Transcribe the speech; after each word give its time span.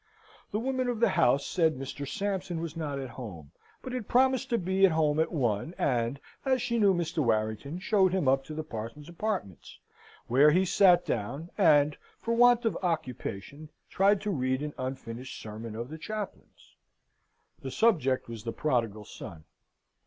The 0.51 0.57
woman 0.57 0.89
of 0.89 0.99
the 0.99 1.09
house 1.09 1.45
said 1.45 1.75
Mr. 1.75 2.07
Sampson 2.07 2.59
was 2.59 2.75
not 2.75 2.97
at 2.97 3.11
home, 3.11 3.51
but 3.83 3.93
had 3.93 4.07
promised 4.07 4.49
to 4.49 4.57
be 4.57 4.83
at 4.83 4.93
home 4.93 5.19
at 5.19 5.31
one; 5.31 5.75
and, 5.77 6.19
as 6.43 6.59
she 6.59 6.79
knew 6.79 6.91
Mr. 6.95 7.19
Warrington, 7.23 7.77
showed 7.77 8.11
him 8.11 8.27
up 8.27 8.43
to 8.45 8.55
the 8.55 8.63
parson's 8.63 9.09
apartments, 9.09 9.77
where 10.25 10.49
he 10.49 10.65
sate 10.65 11.05
down, 11.05 11.51
and, 11.55 11.97
for 12.17 12.33
want 12.33 12.65
of 12.65 12.75
occupation, 12.81 13.69
tried 13.91 14.21
to 14.21 14.31
read 14.31 14.63
an 14.63 14.73
unfinished 14.79 15.39
sermon 15.39 15.75
of 15.75 15.87
the 15.91 15.99
chaplain's. 15.99 16.73
The 17.61 17.69
subject 17.69 18.27
was 18.27 18.43
the 18.43 18.51
Prodigal 18.53 19.05
Son. 19.05 19.43